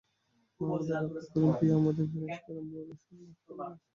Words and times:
মা 0.59 0.77
আমাদের 0.79 1.03
রক্ষা 1.05 1.31
করেন, 1.33 1.51
প্রিয়া 1.51 1.75
আমাদের 1.79 2.05
বিনাশ 2.11 2.39
করেন– 2.45 2.69
বড়ো 2.71 2.93
সুন্দর 2.97 3.33
সেই 3.35 3.55
বিনাশ। 3.57 3.79